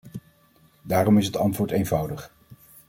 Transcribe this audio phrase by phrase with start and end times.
[0.81, 2.33] Daarom is het antwoord eenvoudig.